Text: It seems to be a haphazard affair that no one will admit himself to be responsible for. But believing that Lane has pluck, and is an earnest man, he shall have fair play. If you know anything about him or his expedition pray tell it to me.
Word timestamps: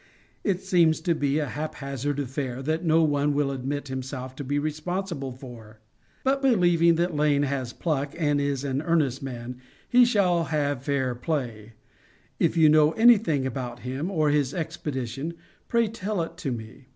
It 0.43 0.61
seems 0.63 0.99
to 1.01 1.13
be 1.13 1.37
a 1.37 1.45
haphazard 1.45 2.19
affair 2.19 2.63
that 2.63 2.83
no 2.83 3.03
one 3.03 3.35
will 3.35 3.51
admit 3.51 3.87
himself 3.89 4.35
to 4.37 4.43
be 4.43 4.57
responsible 4.57 5.31
for. 5.31 5.79
But 6.23 6.41
believing 6.41 6.95
that 6.95 7.15
Lane 7.15 7.43
has 7.43 7.71
pluck, 7.71 8.15
and 8.17 8.41
is 8.41 8.63
an 8.63 8.81
earnest 8.81 9.21
man, 9.21 9.61
he 9.87 10.03
shall 10.03 10.45
have 10.45 10.81
fair 10.81 11.13
play. 11.13 11.73
If 12.39 12.57
you 12.57 12.67
know 12.67 12.93
anything 12.93 13.45
about 13.45 13.81
him 13.81 14.09
or 14.09 14.31
his 14.31 14.55
expedition 14.55 15.35
pray 15.67 15.87
tell 15.87 16.23
it 16.23 16.35
to 16.37 16.51
me. 16.51 16.87